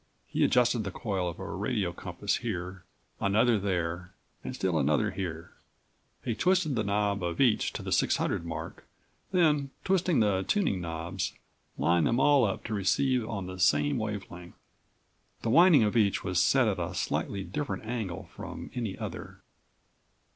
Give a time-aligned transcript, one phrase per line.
[0.25, 2.85] He adjusted the coil of a radio compass here,
[3.19, 5.51] another there and still another here.
[6.25, 8.87] He twisted the knob of each to the 600 mark,
[9.31, 11.33] then, twisting the tuning knobs,
[11.77, 14.57] lined them all up to receive on the same wave length.
[15.43, 19.43] The winding of each was set at a slightly different angle from any other.